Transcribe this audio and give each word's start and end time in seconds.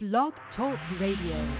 Blog 0.00 0.32
Talk 0.56 0.78
Radio. 1.00 1.54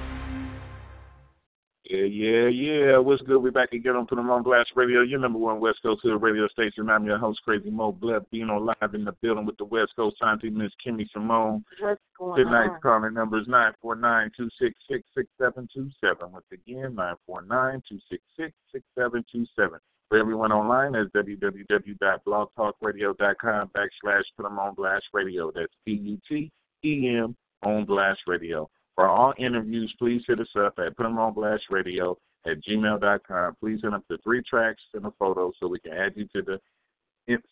Yeah, 1.90 2.04
yeah, 2.04 2.48
yeah. 2.48 2.98
What's 2.98 3.22
good? 3.22 3.42
We're 3.42 3.50
back 3.50 3.72
again 3.72 3.96
on 3.96 4.06
Put 4.06 4.16
'em 4.18 4.30
on 4.30 4.44
Blast 4.44 4.70
Radio, 4.76 5.00
your 5.00 5.18
number 5.18 5.40
one 5.40 5.58
West 5.58 5.82
Coast 5.82 6.02
Hood 6.04 6.22
radio 6.22 6.46
station. 6.46 6.88
I'm 6.88 7.04
your 7.04 7.18
host, 7.18 7.42
Crazy 7.42 7.68
Mo 7.70 7.90
Blood, 7.90 8.26
Bino 8.30 8.60
live 8.60 8.94
in 8.94 9.04
the 9.04 9.10
building 9.22 9.44
with 9.44 9.56
the 9.56 9.64
West 9.64 9.96
Coast 9.96 10.18
scientist, 10.20 10.54
Miss 10.54 10.70
Kimmy 10.86 11.10
Simone. 11.10 11.64
What's 11.80 12.00
going 12.16 12.44
Tonight's 12.44 12.74
on? 12.74 12.80
calling 12.80 13.14
number 13.14 13.40
is 13.40 13.48
nine 13.48 13.72
four 13.82 13.96
nine 13.96 14.30
two 14.36 14.48
six 14.56 14.76
six 14.88 15.02
six 15.16 15.28
seven 15.36 15.66
two 15.74 15.90
seven. 16.00 16.30
Once 16.30 16.46
again, 16.52 16.94
nine 16.94 17.16
four 17.26 17.42
nine 17.42 17.82
two 17.88 17.98
six 18.08 18.22
six 18.36 18.52
six 18.70 18.84
seven 18.96 19.24
two 19.32 19.44
seven. 19.56 19.80
For 20.10 20.18
everyone 20.18 20.52
online, 20.52 20.92
that's 20.92 21.10
www.blogtalkradio.com 21.10 23.68
backslash 23.70 24.22
Put 24.36 24.46
'em 24.46 24.60
on 24.60 24.74
Blast 24.74 25.06
Radio. 25.12 25.50
That's 25.50 25.74
P 25.84 25.94
U 25.94 26.20
T 26.28 26.52
E 26.84 27.08
M 27.16 27.34
on 27.62 27.84
Blast 27.84 28.20
Radio. 28.26 28.68
For 28.94 29.08
all 29.08 29.34
interviews, 29.38 29.92
please 29.98 30.22
hit 30.26 30.40
us 30.40 30.48
up 30.56 30.78
at 30.78 30.96
Put 30.96 31.06
'em 31.06 31.18
on 31.18 31.34
Blast 31.34 31.64
Radio 31.70 32.18
at 32.46 32.60
gmail.com. 32.60 33.56
Please 33.60 33.80
send 33.80 33.94
up 33.94 34.04
the 34.08 34.18
three 34.18 34.42
tracks 34.42 34.82
and 34.94 35.06
a 35.06 35.10
photo 35.12 35.52
so 35.58 35.68
we 35.68 35.78
can 35.80 35.92
add 35.92 36.16
you 36.16 36.26
to 36.34 36.42
the 36.42 36.60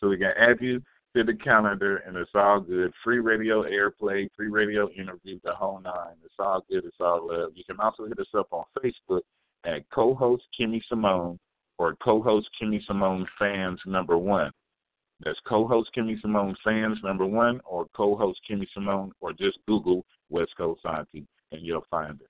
so 0.01 0.09
we 0.09 0.17
can 0.17 0.33
add 0.39 0.61
you 0.61 0.83
to 1.15 1.23
the 1.23 1.35
calendar 1.35 1.99
and 1.99 2.17
it's 2.17 2.31
all 2.35 2.61
good. 2.61 2.93
Free 3.05 3.21
radio 3.21 3.63
airplay, 3.63 4.29
free 4.37 4.49
radio 4.49 4.91
interview, 4.91 5.39
the 5.45 5.55
whole 5.55 5.81
nine. 5.81 6.17
It's 6.25 6.35
all 6.39 6.65
good, 6.69 6.85
it's 6.85 7.01
all 7.01 7.29
love. 7.29 7.53
You 7.55 7.65
can 7.65 7.79
also 7.81 8.07
hit 8.07 8.19
us 8.19 8.27
up 8.35 8.49
on 8.53 8.65
Facebook 8.83 9.23
at 9.65 9.89
co-host 9.91 10.45
Kimmy 10.59 10.81
Simone 10.89 11.39
or 11.79 11.97
co-host 11.97 12.49
Kimmy 12.61 12.85
Simone 12.87 13.27
fans 13.39 13.81
number 13.87 14.17
one. 14.19 14.51
That's 15.25 15.39
co-host 15.47 15.91
Kimmy 15.97 16.21
Simone 16.21 16.57
fans 16.63 16.99
number 17.03 17.27
one 17.27 17.61
or 17.65 17.87
co-host 17.97 18.41
Kimmy 18.49 18.67
Simone 18.75 19.13
or 19.21 19.33
just 19.33 19.59
Google 19.67 20.05
West 20.31 20.53
Coast 20.57 20.83
Auntie 20.85 21.27
and 21.53 21.63
you'll 21.63 21.87
find 21.91 22.21
it. 22.21 22.29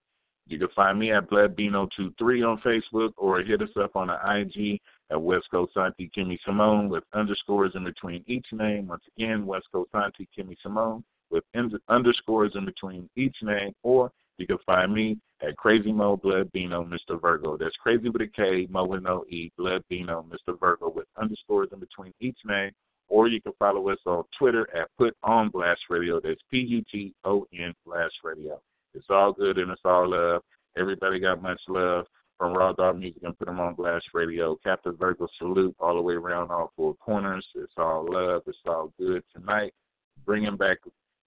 You 0.49 0.59
can 0.61 0.69
find 0.77 0.99
me 0.99 1.11
at 1.11 1.29
BloodBino23 1.29 2.47
on 2.47 2.61
Facebook 2.65 3.11
or 3.17 3.43
hit 3.43 3.63
us 3.63 3.71
up 3.81 3.97
on 3.97 4.07
the 4.07 4.15
IG 4.15 4.81
at 5.11 5.21
West 5.21 5.47
Coast 5.51 5.77
Auntie 5.77 6.11
Kimmy 6.17 6.39
Simone 6.45 6.89
with 6.89 7.03
underscores 7.13 7.73
in 7.75 7.83
between 7.83 8.25
each 8.29 8.47
name. 8.53 8.87
Once 8.87 9.03
again, 9.17 9.45
West 9.45 9.67
Coast 9.73 9.91
Auntie 9.95 10.29
Kimmy 10.37 10.57
Simone 10.63 11.03
with 11.31 11.43
underscores 11.89 12.53
in 12.55 12.65
between 12.65 13.11
each 13.17 13.37
name. 13.43 13.73
Or 13.83 14.13
you 14.39 14.47
can 14.47 14.59
find 14.65 14.95
me 14.95 15.19
at 15.43 15.57
Crazy 15.57 15.93
Mo 15.93 16.17
Blood 16.17 16.51
Bino 16.53 16.85
Mr. 16.85 17.21
Virgo. 17.21 17.57
That's 17.57 17.77
crazy 17.83 18.09
with 18.09 18.23
a 18.23 18.27
K, 18.27 18.67
Mo 18.71 18.87
with 18.87 19.03
no 19.03 19.25
E, 19.29 19.51
Blood 19.57 19.83
Bino 19.89 20.25
Mr. 20.31 20.59
Virgo 20.59 20.91
with 20.91 21.07
underscores 21.17 21.69
in 21.73 21.81
between 21.81 22.13
each 22.21 22.39
name. 22.45 22.71
Or 23.09 23.29
you 23.29 23.41
can 23.41 23.53
follow 23.59 23.89
us 23.91 23.99
on 24.05 24.25
Twitter 24.37 24.69
at 24.77 24.89
Put 24.99 25.17
On 25.23 25.49
Blast 25.49 25.83
Radio. 25.91 26.21
That's 26.21 26.41
P 26.51 26.59
U 26.59 26.83
T 26.91 27.15
O 27.25 27.47
N 27.57 27.73
Blast 27.85 28.15
Radio. 28.25 28.61
It's 28.95 29.07
all 29.11 29.33
good 29.33 29.59
and 29.59 29.71
it's 29.71 29.83
all 29.85 30.11
love. 30.11 30.43
Everybody 30.77 31.21
got 31.21 31.41
much 31.41 31.61
love 31.69 32.07
from 32.39 32.55
Raw 32.55 32.73
Dog 32.73 32.99
Music 32.99 33.23
and 33.23 33.39
Put 33.39 33.49
'em 33.49 33.61
on 33.61 33.75
Blast 33.75 34.07
Radio. 34.13 34.57
Captain 34.57 34.97
Virgo 34.97 35.29
salute 35.39 35.75
all 35.79 35.95
the 35.95 36.03
way 36.03 36.15
around 36.15 36.51
all 36.51 36.73
four 36.77 36.95
corners. 36.95 37.47
It's 37.55 37.73
all 37.77 38.07
love. 38.11 38.43
It's 38.47 38.59
all 38.67 38.93
good 38.99 39.23
tonight. 39.33 39.73
Bringing 40.25 40.57
back, 40.57 40.79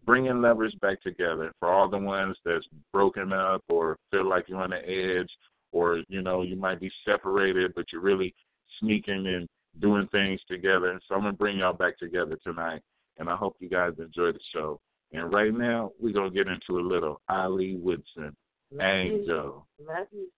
bringing 0.05 0.41
lovers 0.41 0.75
back 0.81 1.01
together. 1.01 1.51
For 1.59 1.69
all 1.69 1.89
the 1.89 1.97
ones 1.97 2.37
that's 2.45 2.65
broken 2.91 3.33
up 3.33 3.63
or 3.69 3.97
feel 4.11 4.27
like 4.27 4.45
you're 4.47 4.61
on 4.61 4.71
the 4.71 4.87
edge, 4.87 5.29
or 5.71 6.01
you 6.07 6.21
know 6.21 6.41
you 6.41 6.55
might 6.55 6.79
be 6.79 6.91
separated, 7.05 7.73
but 7.75 7.85
you're 7.91 8.01
really 8.01 8.33
sneaking 8.79 9.27
and 9.27 9.47
doing 9.79 10.07
things 10.11 10.39
together. 10.49 10.99
So 11.07 11.15
I'm 11.15 11.21
gonna 11.21 11.33
bring 11.33 11.59
y'all 11.59 11.73
back 11.73 11.97
together 11.97 12.37
tonight, 12.43 12.81
and 13.17 13.29
I 13.29 13.35
hope 13.35 13.57
you 13.59 13.69
guys 13.69 13.93
enjoy 13.99 14.31
the 14.31 14.39
show. 14.53 14.79
And 15.11 15.33
right 15.33 15.53
now 15.53 15.91
we're 15.99 16.13
gonna 16.13 16.31
get 16.31 16.47
into 16.47 16.79
a 16.79 16.87
little 16.87 17.21
Ali 17.29 17.75
Woodson, 17.75 18.35
Angel. 18.79 19.65
Love 19.79 20.07
you. 20.11 20.29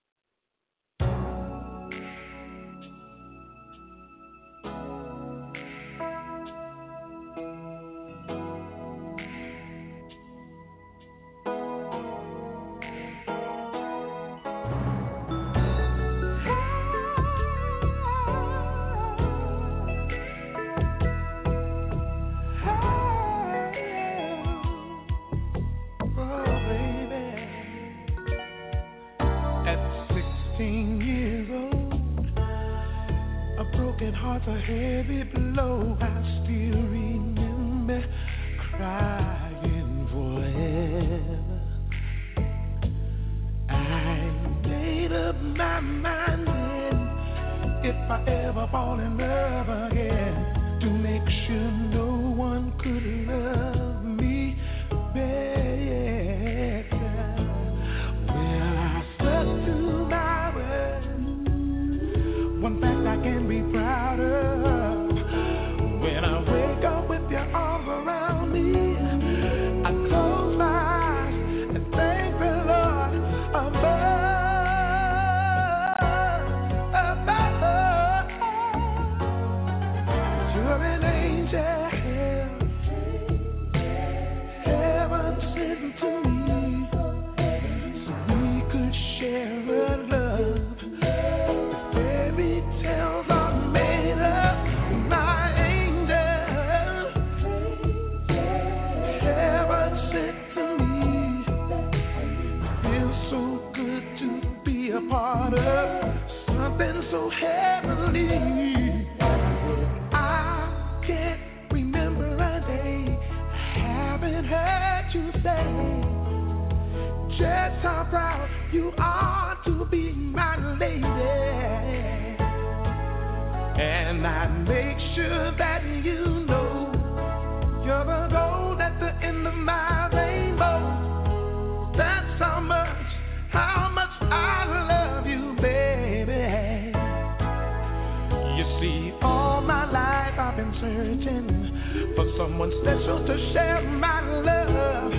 Searching 141.01 142.13
for 142.15 142.25
someone 142.37 142.71
special 142.81 143.25
to 143.25 143.53
share 143.53 143.81
my 143.81 144.21
love. 144.21 145.13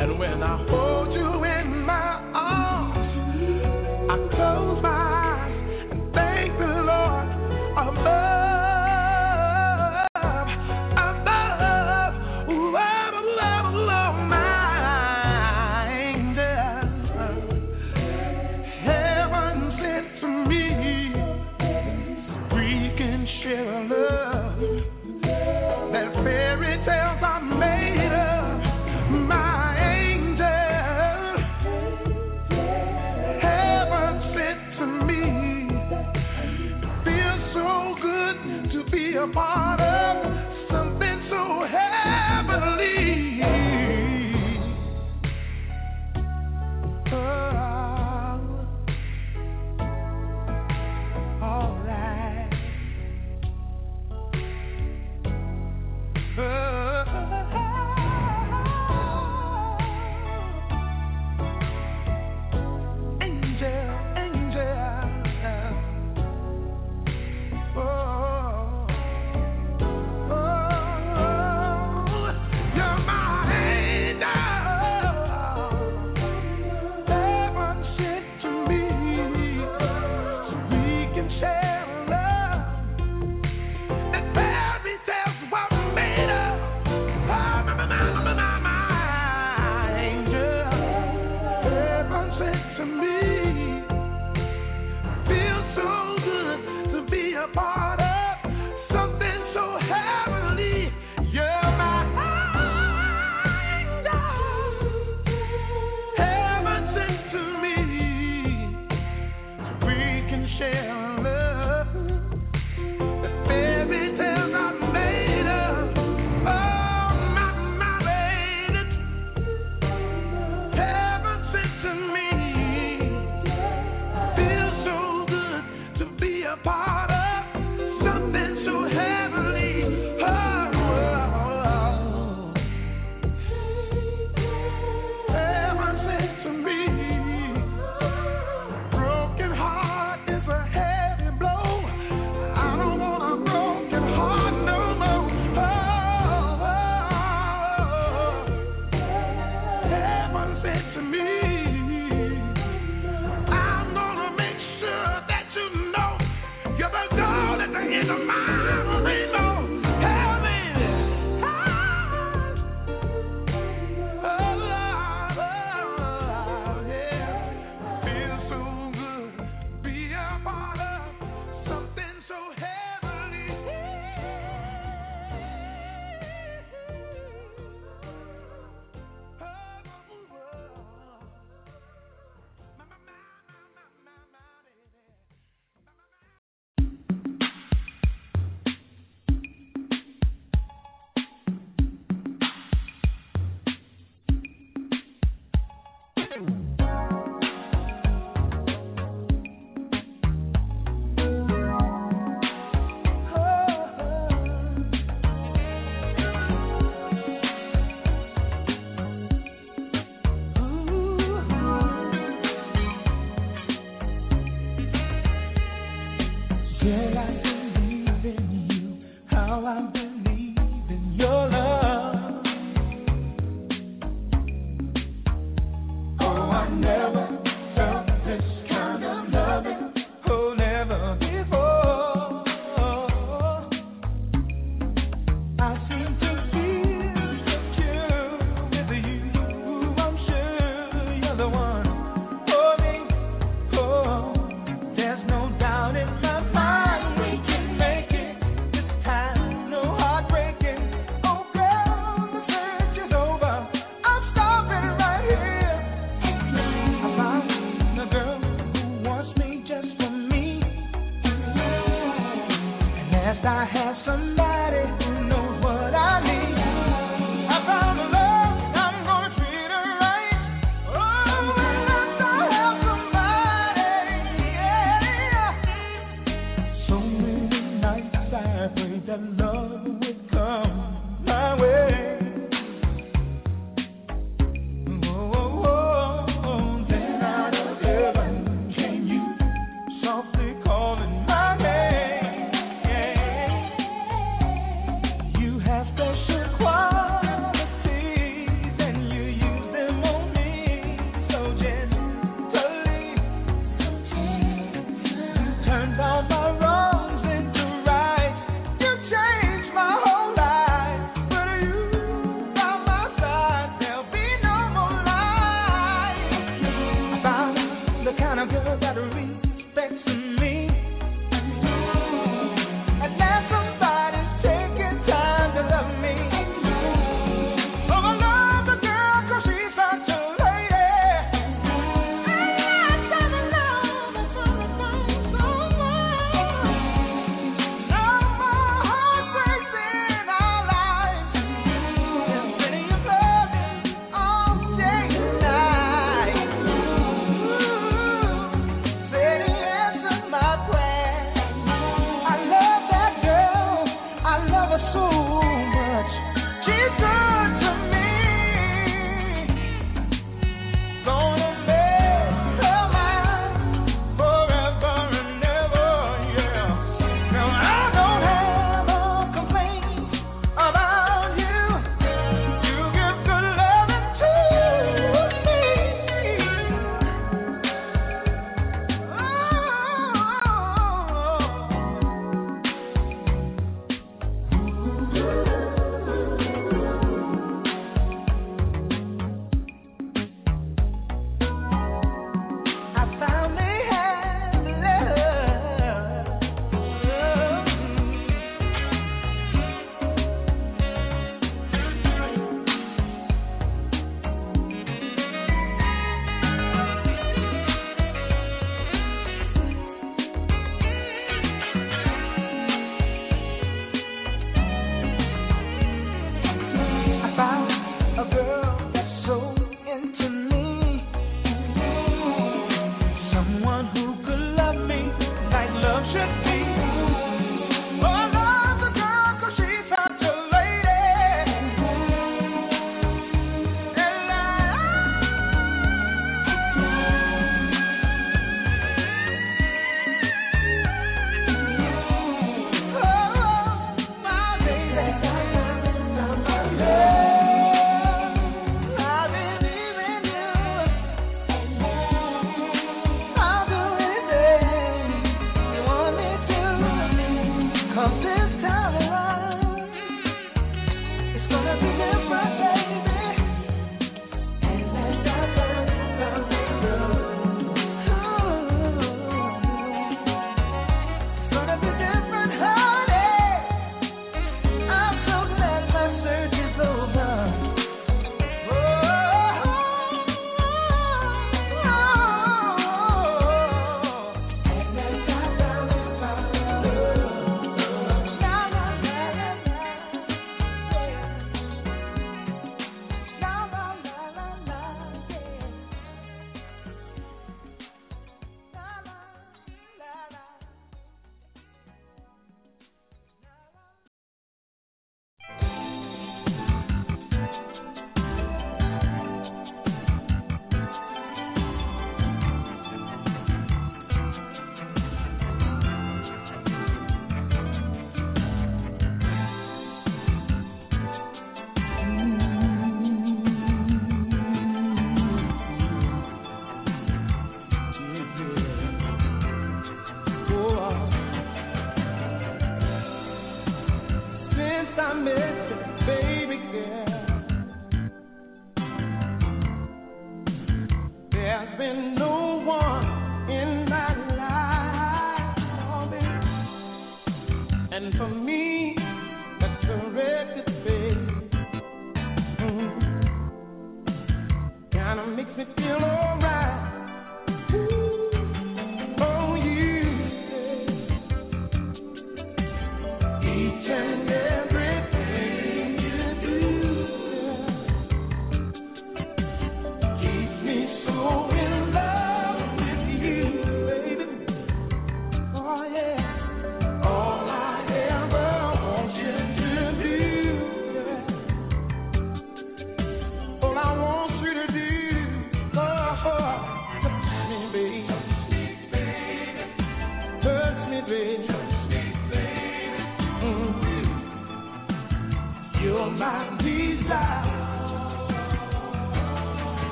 And 0.00 0.18
when 0.18 0.42
I 0.42 0.56
hold 0.68 0.89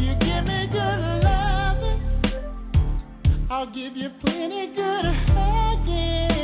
you 0.00 0.14
give 0.14 0.44
me 0.44 0.66
good 0.70 1.00
loving, 1.24 2.00
I'll 3.50 3.66
give 3.66 3.96
you 3.96 4.08
plenty 4.20 4.72
good 4.74 5.04
hugging. 5.34 6.37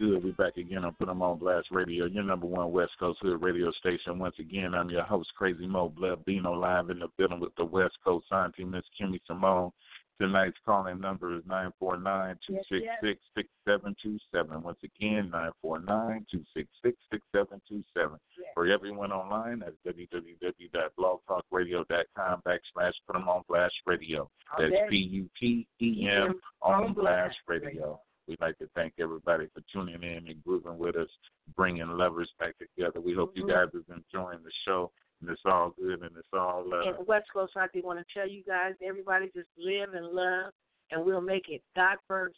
We're 0.00 0.20
back 0.38 0.56
again 0.56 0.84
on 0.84 0.92
Put 0.92 1.08
Them 1.08 1.22
On 1.22 1.38
Blast 1.38 1.72
Radio, 1.72 2.06
your 2.06 2.22
number 2.22 2.46
one 2.46 2.70
West 2.70 2.92
Coast 3.00 3.18
Hood 3.20 3.42
radio 3.42 3.72
station. 3.72 4.20
Once 4.20 4.36
again, 4.38 4.72
I'm 4.72 4.88
your 4.90 5.02
host, 5.02 5.28
Crazy 5.36 5.66
Mo 5.66 5.88
Blood 5.88 6.24
Bino, 6.24 6.52
live 6.52 6.90
in 6.90 7.00
the 7.00 7.08
building 7.16 7.40
with 7.40 7.52
the 7.56 7.64
West 7.64 7.96
Coast 8.04 8.26
auntie, 8.30 8.64
Miss 8.64 8.84
Kimmy 9.00 9.18
Simone. 9.26 9.72
Tonight's 10.20 10.56
calling 10.64 11.00
number 11.00 11.36
is 11.36 11.42
nine 11.48 11.72
four 11.80 11.96
nine 11.96 12.38
two 12.46 12.60
six 12.68 12.86
six 13.02 13.18
six 13.36 13.48
seven 13.66 13.96
two 14.00 14.20
seven. 14.32 14.62
Once 14.62 14.78
again, 14.84 15.30
nine 15.32 15.50
four 15.60 15.80
nine 15.80 16.24
two 16.30 16.44
six 16.54 16.68
six 16.84 16.96
six 17.10 17.20
seven 17.34 17.60
two 17.68 17.82
seven. 17.92 18.20
For 18.54 18.68
everyone 18.68 19.10
online, 19.10 19.58
that's 19.58 19.74
www.blogtalkradio.com 19.84 22.42
backslash 22.46 22.92
Put 23.06 23.14
Them 23.14 23.28
On 23.28 23.42
Blast 23.48 23.74
Radio. 23.84 24.30
That's 24.58 24.72
P 24.90 24.96
U 24.96 25.28
T 25.40 25.66
E 25.80 26.08
M 26.08 26.38
on 26.62 26.94
Blast 26.94 27.38
Radio. 27.48 28.00
We'd 28.28 28.40
like 28.40 28.58
to 28.58 28.68
thank 28.74 28.92
everybody 29.00 29.46
for 29.54 29.62
tuning 29.72 30.02
in 30.02 30.28
and 30.28 30.44
grooving 30.44 30.76
with 30.76 30.96
us, 30.96 31.08
bringing 31.56 31.88
lovers 31.88 32.30
back 32.38 32.54
together. 32.58 33.00
We 33.00 33.14
hope 33.14 33.30
mm-hmm. 33.30 33.48
you 33.48 33.54
guys 33.54 33.68
are 33.74 33.94
enjoying 33.94 34.44
the 34.44 34.52
show. 34.66 34.90
And 35.20 35.30
it's 35.30 35.40
all 35.46 35.72
good 35.76 36.02
and 36.02 36.16
it's 36.16 36.28
all 36.32 36.62
love. 36.64 36.94
And 36.98 37.06
West 37.08 37.26
Coast 37.32 37.54
I 37.56 37.66
want 37.82 37.98
to 37.98 38.04
tell 38.14 38.28
you 38.28 38.44
guys, 38.44 38.74
everybody 38.86 39.26
just 39.34 39.48
live 39.58 39.94
and 39.94 40.06
love, 40.06 40.52
and 40.92 41.04
we'll 41.04 41.20
make 41.20 41.48
it. 41.48 41.62
God 41.74 41.96
first. 42.06 42.36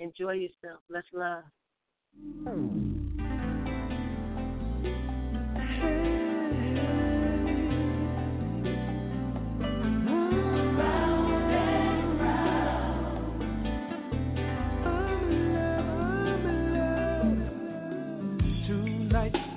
Enjoy 0.00 0.32
yourself. 0.32 0.80
Let's 0.88 1.06
love. 1.12 1.44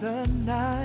The 0.04 0.28
night 0.28 0.83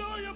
Oh, 0.00 0.27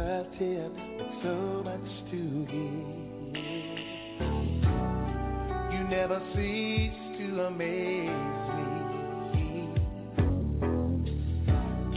first 0.00 0.34
here 0.38 0.70
so 1.22 1.62
much 1.62 1.88
to 2.10 2.20
give. 2.48 3.34
You 5.72 5.80
never 5.88 6.18
cease 6.34 7.00
to 7.18 7.26
amaze 7.48 8.44
me. 8.56 8.70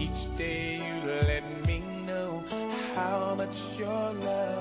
Each 0.03 0.23
day 0.37 0.67
you 0.87 0.95
let 1.31 1.45
me 1.65 1.77
know 2.05 2.31
how 2.95 3.35
much 3.37 3.57
your 3.79 4.13
love. 4.13 4.52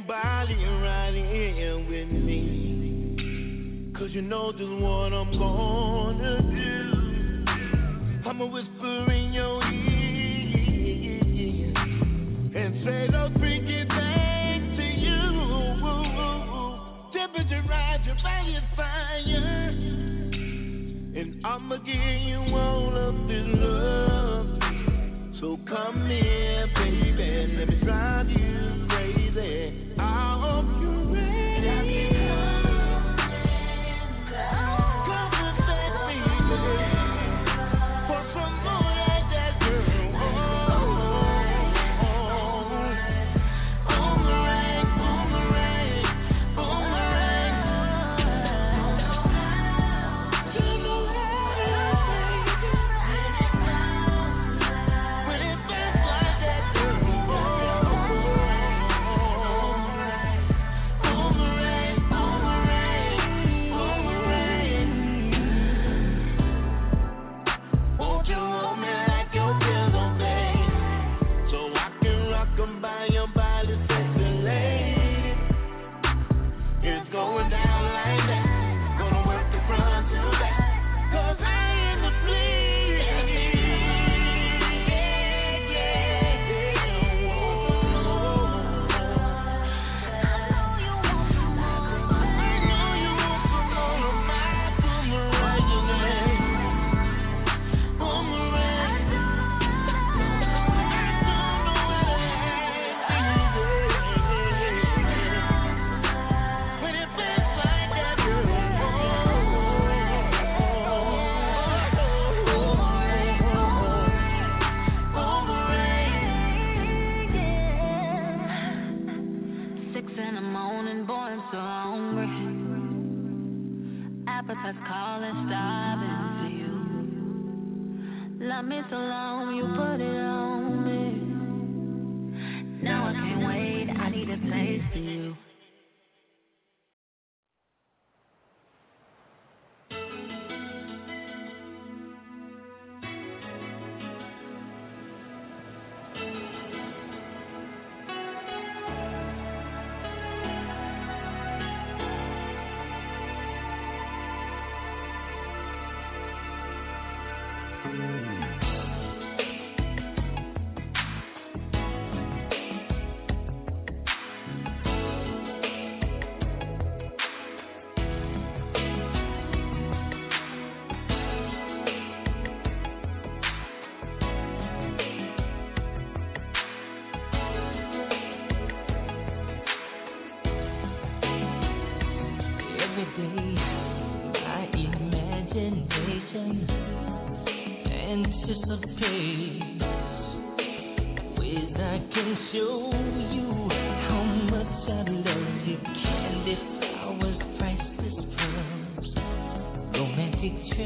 nobody 0.00 0.54
right 0.54 1.12
here 1.12 1.78
with 1.78 2.12
me. 2.12 3.92
Cause 3.98 4.10
you 4.12 4.22
know 4.22 4.52
just 4.52 4.70
what 4.70 5.12
I'm 5.12 5.32
gonna 5.36 6.40
do. 6.40 8.28
I'ma 8.28 8.46
wish 8.46 8.67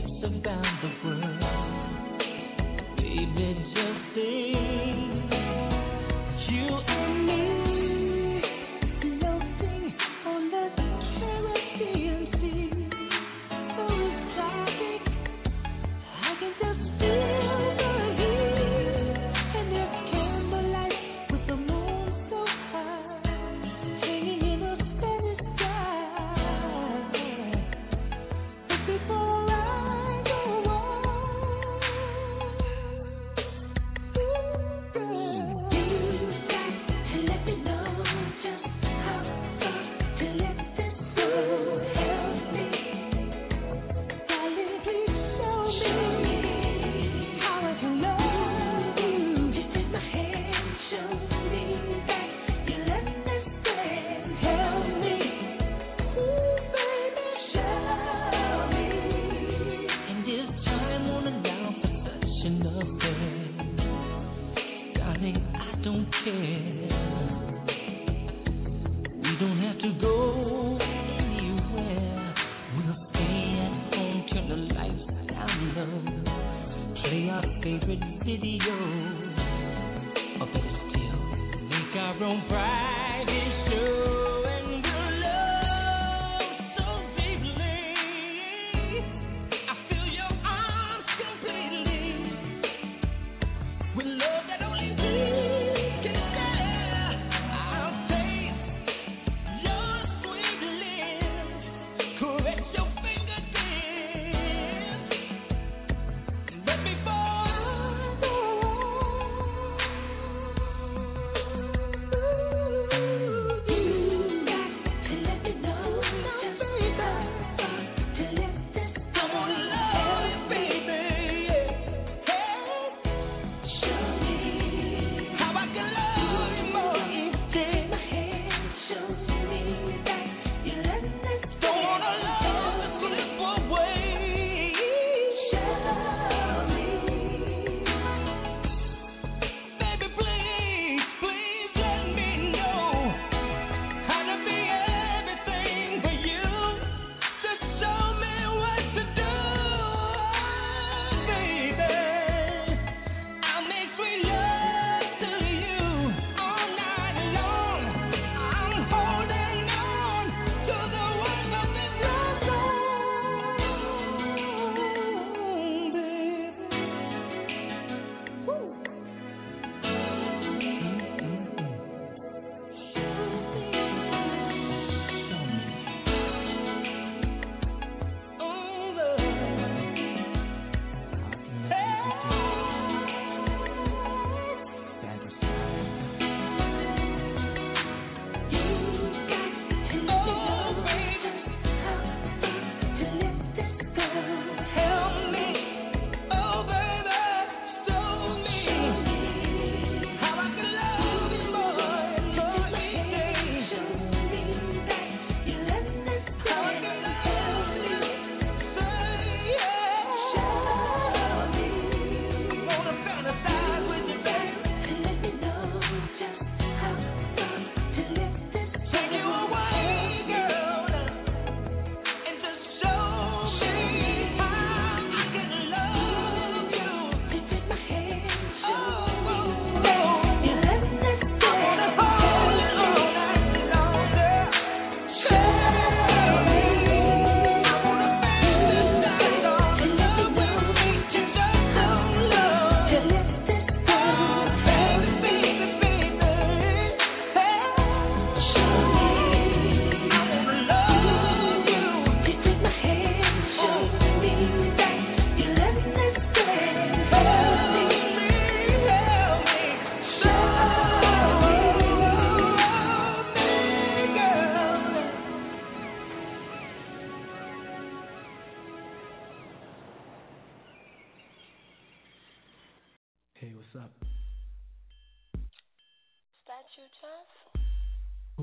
lips 0.05 0.47
have 0.47 0.92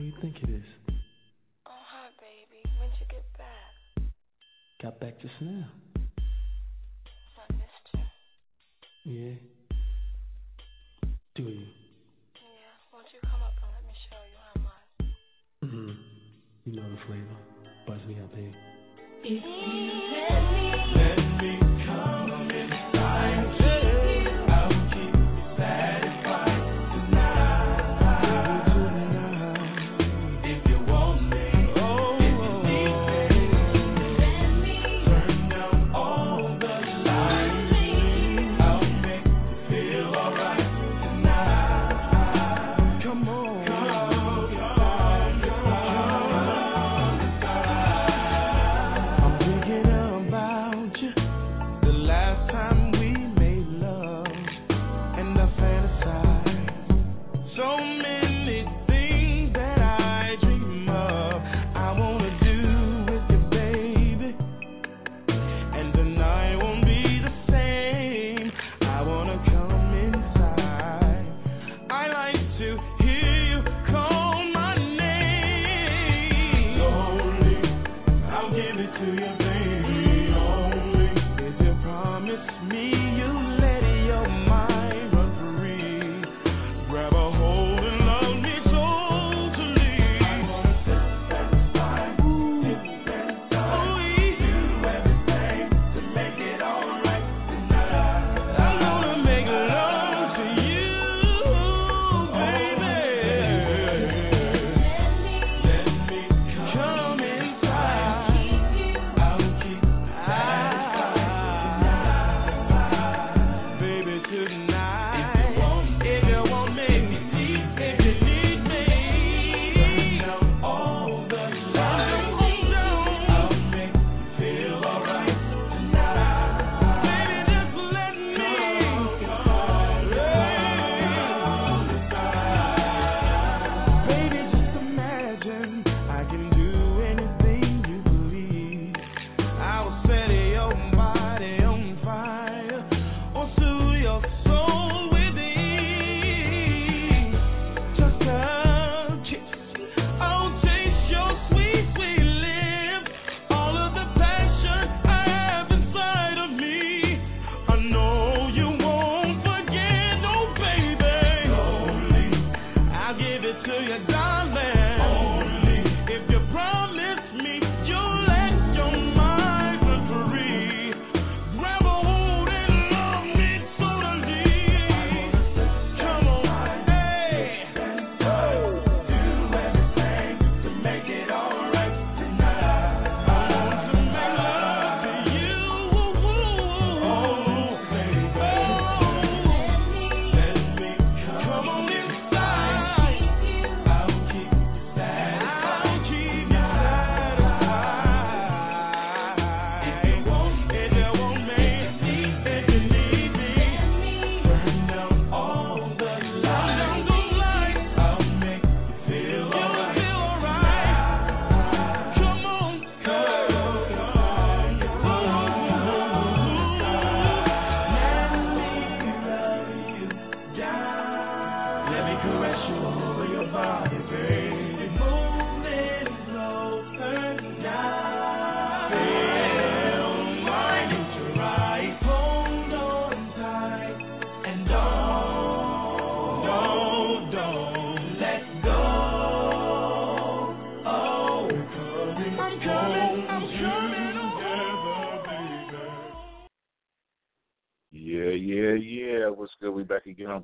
you 0.09 0.15
think 0.21 0.37
it 0.41 0.49
is? 0.49 0.65
Oh, 1.67 1.83
hi, 1.85 2.09
baby. 2.19 2.63
When'd 2.79 2.93
you 2.99 3.05
get 3.11 3.25
back? 3.37 3.73
Got 4.81 4.99
back 4.99 5.21
just 5.21 5.33
now. 5.39 5.69
I 7.37 7.53
missed 7.53 7.89
you. 7.93 9.13
Yeah. 9.13 9.35
Do 11.35 11.43
you? 11.43 11.59
Yeah. 11.59 12.73
Won't 12.91 13.07
you 13.13 13.19
come 13.21 13.41
up 13.43 13.53
and 13.61 13.71
let 13.75 13.83
me 13.85 13.93
show 14.09 14.23
you 14.31 14.37
how 14.47 14.57
much? 14.63 14.89
Mm-hmm. 15.65 15.93
You 16.65 16.75
know 16.75 16.89
the 16.89 16.97
flavor. 17.05 17.37
Buzz 17.85 18.01
me 18.07 18.15
up, 18.19 18.31
baby. 18.33 18.55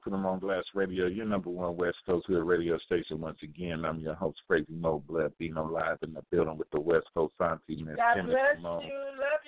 to 0.05 0.15
on 0.15 0.23
Long 0.23 0.39
Blast 0.39 0.67
Radio, 0.73 1.07
your 1.07 1.25
number 1.25 1.49
one 1.49 1.75
West 1.75 1.97
Coast 2.05 2.27
Hood 2.27 2.45
radio 2.45 2.77
station. 2.79 3.19
Once 3.19 3.39
again, 3.43 3.83
I'm 3.85 3.99
your 3.99 4.13
host, 4.13 4.39
Crazy 4.47 4.73
Mo 4.73 5.03
Blood, 5.07 5.33
being 5.39 5.55
live 5.55 5.97
in 6.03 6.13
the 6.13 6.21
building 6.31 6.57
with 6.57 6.69
the 6.71 6.79
West 6.79 7.07
Coast 7.15 7.33
Santi 7.37 7.83
Miss 7.83 7.97
Timothy 8.15 8.37
Malone. 8.61 8.83
You. 8.83 8.91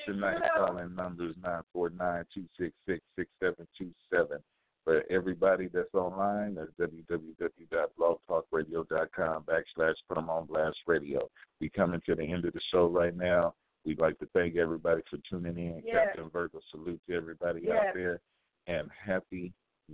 Tonight, 0.06 0.42
calling 0.56 0.94
numbers 0.96 1.36
949-266-6727. 1.76 4.42
For 4.84 5.04
everybody 5.12 5.70
that's 5.72 5.94
online, 5.94 6.56
that's 6.56 6.72
www.blogtalkradio.com 6.80 9.44
backslash 9.44 9.94
put 10.08 10.16
them 10.16 10.30
on 10.30 10.46
blast 10.46 10.78
radio. 10.88 11.30
We 11.60 11.70
coming 11.70 12.02
to 12.06 12.16
the 12.16 12.24
end 12.24 12.46
of 12.46 12.54
the 12.54 12.62
show 12.72 12.88
right 12.88 13.16
now. 13.16 13.54
We'd 13.86 14.00
like 14.00 14.18
to 14.20 14.28
thank 14.34 14.56
everybody 14.56 15.02
for 15.10 15.18
tuning 15.30 15.58
in. 15.58 15.84
Yes. 15.86 16.08
Captain 16.08 16.30
Virgo, 16.32 16.62
salute 16.72 17.02
to 17.10 17.16
everybody 17.16 17.62
yes. 17.64 17.88
out 17.90 17.94
there. 17.94 18.22
And 18.68 18.90
happy 19.06 19.54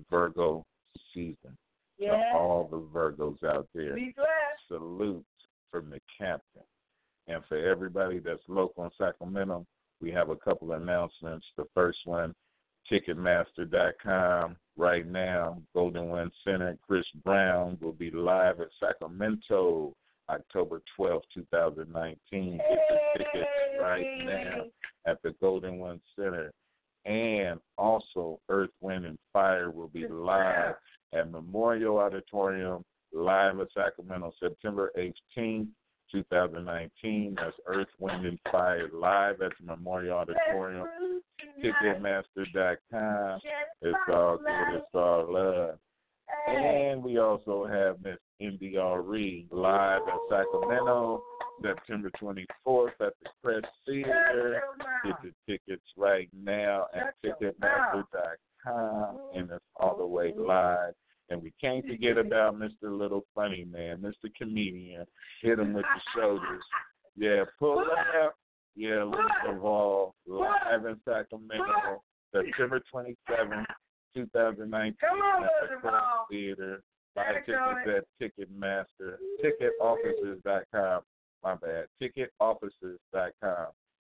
Virgo 0.09 0.65
season. 1.13 1.57
Yeah. 1.97 2.11
To 2.11 2.37
all 2.37 2.67
the 2.69 2.77
Virgos 2.77 3.43
out 3.43 3.67
there. 3.73 3.95
Be 3.95 4.13
blessed. 4.15 4.29
Salute 4.67 5.25
from 5.71 5.89
the 5.89 5.99
captain. 6.17 6.63
And 7.27 7.43
for 7.47 7.57
everybody 7.57 8.19
that's 8.19 8.41
local 8.47 8.83
in 8.83 8.89
Sacramento, 8.97 9.65
we 10.01 10.11
have 10.11 10.29
a 10.29 10.35
couple 10.35 10.73
announcements. 10.73 11.45
The 11.57 11.65
first 11.73 11.99
one, 12.05 12.33
Ticketmaster.com. 12.91 14.57
Right 14.75 15.07
now, 15.07 15.61
Golden 15.73 16.09
One 16.09 16.31
Center, 16.43 16.77
Chris 16.85 17.05
Brown 17.23 17.77
will 17.79 17.93
be 17.93 18.09
live 18.09 18.59
at 18.59 18.67
Sacramento 18.79 19.93
October 20.29 20.81
12, 20.95 21.21
2019. 21.33 22.57
Get 22.57 22.65
your 22.67 22.99
tickets 23.17 23.49
right 23.79 24.05
now 24.25 24.63
at 25.05 25.21
the 25.21 25.35
Golden 25.39 25.77
One 25.77 26.01
Center. 26.15 26.51
And 27.05 27.59
also, 27.77 28.39
Earth, 28.49 28.69
Wind, 28.81 29.05
and 29.05 29.17
Fire 29.33 29.71
will 29.71 29.89
be 29.89 30.07
live 30.07 30.75
at 31.13 31.31
Memorial 31.31 31.97
Auditorium, 31.97 32.83
live 33.11 33.59
at 33.59 33.67
Sacramento, 33.73 34.31
September 34.39 34.91
18th, 34.97 35.67
2019. 36.11 37.35
That's 37.35 37.55
Earth, 37.67 37.87
Wind, 37.99 38.25
and 38.25 38.39
Fire 38.51 38.89
live 38.93 39.41
at 39.41 39.51
the 39.59 39.65
Memorial 39.65 40.17
Auditorium. 40.17 40.87
Ticketmaster.com. 41.61 43.39
It's 43.81 43.97
all 44.11 44.37
good. 44.37 44.77
It's 44.77 44.85
all 44.93 45.33
love. 45.33 45.77
And 46.47 47.03
we 47.03 47.19
also 47.19 47.65
have 47.65 48.01
Miss 48.01 48.17
NDRE 48.41 49.47
live 49.51 50.01
at 50.07 50.19
Sacramento, 50.29 51.21
September 51.63 52.11
24th 52.21 52.89
at 52.99 53.13
the 53.21 53.29
Crest 53.41 53.65
Theater. 53.85 54.61
Get 55.05 55.15
the 55.23 55.31
tickets 55.47 55.85
right 55.97 56.29
now 56.33 56.87
at 56.93 57.15
Ticketmaster.com, 57.23 59.19
and 59.35 59.49
it's 59.51 59.63
all 59.77 59.97
the 59.97 60.05
way 60.05 60.33
live. 60.37 60.93
And 61.29 61.41
we 61.41 61.53
can't 61.59 61.85
forget 61.85 62.17
about 62.17 62.59
Mr. 62.59 62.91
Little 62.97 63.25
Funny 63.33 63.65
Man, 63.71 63.99
Mr. 63.99 64.29
Comedian. 64.37 65.05
Hit 65.41 65.59
him 65.59 65.73
with 65.73 65.85
the 65.85 66.01
shoulders. 66.19 66.63
Yeah, 67.15 67.45
pull 67.59 67.79
up. 67.79 68.35
Yeah, 68.75 69.03
Lil 69.03 69.27
Duval, 69.45 70.15
live 70.25 70.85
in 70.85 70.99
Sacramento, 71.07 72.01
September 72.33 72.81
27th, 72.93 73.65
2019 74.15 74.95
at 75.03 75.69
the 75.69 75.75
Crest 75.79 76.05
Theater. 76.29 76.83
Buy 77.15 77.33
tickets 77.45 77.87
at 77.87 78.05
Ticketmaster, 78.19 79.17
ticketoffices.com. 79.43 81.01
My 81.43 81.55
bad, 81.55 81.85
ticketoffices.com. 82.01 83.67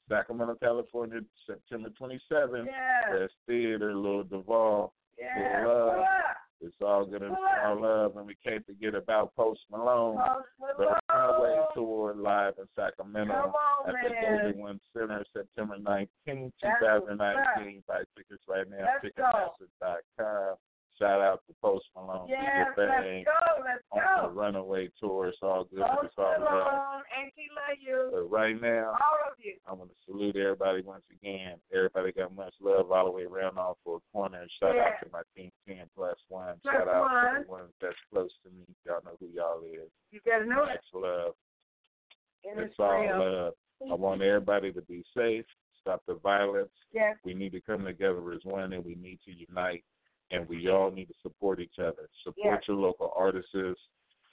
Sacramento, 0.10 0.58
California, 0.62 1.22
September 1.48 1.90
27th. 2.00 2.68
Crest 3.10 3.34
Theater, 3.48 3.96
Lil 3.96 4.24
Duval. 4.24 4.94
Yeah. 5.18 5.66
Up. 5.68 6.06
It's 6.60 6.76
all 6.82 7.06
good 7.06 7.22
and 7.22 7.32
it's 7.34 7.42
all 7.66 7.82
love, 7.82 8.16
and 8.16 8.26
we 8.26 8.36
can't 8.42 8.66
forget 8.66 8.96
about 8.96 9.36
Post 9.36 9.60
Malone. 9.70 10.18
Post 10.18 10.48
Malone. 10.60 10.96
The 11.10 11.14
Runaway 11.14 11.66
Tour 11.74 12.16
live 12.16 12.54
in 12.58 12.66
Sacramento 12.76 13.54
at 13.86 13.94
the 14.02 14.10
Golden 14.22 14.62
One 14.62 14.80
Center, 14.94 15.26
September 15.34 15.78
19, 15.78 16.54
2019. 16.62 17.84
Buy 17.86 18.04
tickets 18.18 18.44
right 18.48 18.70
now. 18.70 18.86
Ticketmaster.com. 19.04 20.56
Shout 21.00 21.22
out 21.22 21.42
to 21.48 21.54
Post 21.62 21.86
Malone. 21.96 22.28
Yes, 22.30 22.68
let's 22.78 22.92
go, 23.26 23.64
let's 23.66 23.82
on 23.92 24.24
the 24.24 24.30
go. 24.30 24.40
Runaway 24.40 24.90
Tour. 25.00 25.28
It's 25.30 25.38
all 25.42 25.64
good. 25.66 25.80
Post 25.82 26.06
It's 26.06 26.14
all 26.18 26.36
love. 26.40 26.40
Malone, 26.40 27.04
Auntie 27.18 27.50
love 27.58 27.78
you. 27.82 28.10
But 28.14 28.30
right 28.32 28.62
now, 28.62 28.90
All 29.02 29.18
of 29.26 29.34
you. 29.44 29.56
I 29.68 29.74
want 29.74 29.90
to 29.90 29.96
salute 30.06 30.36
everybody 30.36 30.82
once 30.84 31.04
again. 31.12 31.56
Everybody 31.74 32.12
got 32.12 32.36
much 32.36 32.54
love 32.62 32.92
all 32.92 33.06
the 33.06 33.12
way 33.12 33.24
around 33.24 33.58
all 33.58 33.78
four 33.84 34.02
corners. 34.14 34.52
Shout 34.60 34.76
Yeah. 34.76 34.84
out 34.94 35.04
to 35.04 35.10
my 35.12 35.22
team 35.36 35.52
10 35.68 35.90
plus 35.96 36.18
one. 36.30 36.60
Plus 36.62 36.76
Shout 36.76 36.88
out 36.88 37.08
to 37.40 37.44
the 37.44 37.52
ones 37.52 37.74
that's 37.82 37.96
close 38.12 38.32
to 38.44 38.50
me. 38.52 38.64
Y'all 38.86 39.02
know 39.04 39.18
who 39.20 39.28
y'all 39.34 39.64
is. 39.64 39.90
You 40.12 40.20
gotta 40.26 40.46
know 40.46 40.64
it. 40.66 40.78
Much 40.78 40.94
love. 40.94 41.34
And 42.46 42.60
It's 42.60 42.70
it's 42.72 42.80
all 42.80 43.20
love. 43.20 43.54
I 43.90 43.94
want 43.96 44.22
everybody 44.22 44.72
to 44.74 44.82
be 44.84 45.04
safe, 45.18 45.46
stop 45.82 46.04
the 46.08 46.16
violence. 46.16 46.72
Yes. 46.94 47.18
We 47.26 47.34
need 47.34 47.52
to 47.54 47.62
come 47.62 47.84
together 47.84 48.32
as 48.32 48.40
one 48.46 48.72
and 48.74 48.86
we 48.86 48.96
need 48.96 49.20
to 49.26 49.32
unite 49.34 49.84
and 50.32 50.48
we 50.50 50.70
all 50.70 50.92
need 50.92 51.08
to 51.08 51.14
support 51.22 51.60
each 51.60 51.80
other. 51.80 52.10
Support 52.24 52.60
Yes. 52.60 52.68
your 52.68 52.78
local 52.78 53.12
artists. 53.16 53.56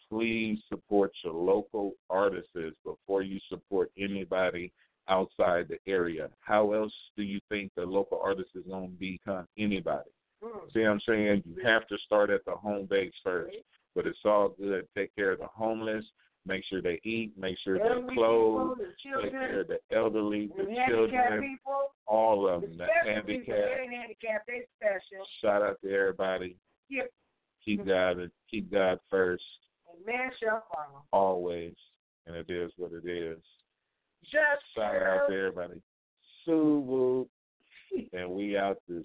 Please 0.09 0.59
support 0.69 1.13
your 1.23 1.35
local 1.35 1.93
artists 2.09 2.51
before 2.85 3.23
you 3.23 3.39
support 3.49 3.93
anybody 3.97 4.73
outside 5.09 5.69
the 5.69 5.79
area. 5.87 6.29
How 6.41 6.73
else 6.73 6.93
do 7.17 7.23
you 7.23 7.41
think 7.49 7.73
the 7.75 7.87
local 7.87 8.21
artist 8.21 8.51
is 8.55 8.65
going 8.67 8.91
to 8.91 8.97
become 8.99 9.47
anybody? 9.57 10.11
Mm. 10.43 10.73
See 10.73 10.81
what 10.81 10.89
I'm 10.91 11.01
saying? 11.07 11.43
You 11.47 11.63
have 11.65 11.87
to 11.89 11.99
start 12.07 12.31
at 12.31 12.45
the 12.45 12.53
home 12.53 12.87
base 12.87 13.13
first. 13.23 13.57
But 13.95 14.07
it's 14.07 14.19
all 14.25 14.51
good. 14.51 14.87
Take 14.97 15.15
care 15.17 15.33
of 15.33 15.39
the 15.41 15.47
homeless. 15.47 16.05
Make 16.51 16.65
sure 16.69 16.83
they 16.83 17.01
eat. 17.05 17.33
Make 17.39 17.57
sure 17.63 17.79
they're 17.79 18.03
clothed. 18.13 18.81
the 18.81 18.93
Take 19.23 19.31
care 19.31 19.61
of 19.61 19.69
the 19.69 19.79
elderly, 19.97 20.49
the 20.57 20.65
the 20.65 20.77
children, 20.89 21.41
people, 21.41 21.93
all 22.07 22.49
of 22.49 22.63
them. 22.63 22.77
The 22.77 22.87
handicapped. 23.05 23.49
handicapped, 23.91 24.47
they 24.49 24.63
special. 24.77 25.25
Shout 25.41 25.63
out 25.63 25.79
to 25.85 25.91
everybody. 25.95 26.57
Yep. 26.89 27.11
Keep 27.65 27.87
God, 27.87 28.31
keep 28.51 28.73
God 28.73 28.99
first, 29.09 29.45
And 29.95 30.05
man 30.05 30.31
shall 30.43 30.65
follow. 30.75 31.05
always, 31.13 31.75
and 32.27 32.35
it 32.35 32.51
is 32.51 32.73
what 32.77 32.91
it 32.93 33.09
is. 33.09 33.39
Just 34.25 34.63
Shout 34.75 34.97
out 34.97 35.29
to 35.29 35.35
everybody. 35.37 35.81
Subu, 36.47 37.27
and 38.13 38.31
we 38.31 38.57
out 38.57 38.79
this. 38.89 39.05